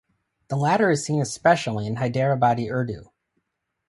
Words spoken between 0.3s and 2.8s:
The latter is seen especially in Hyderabadi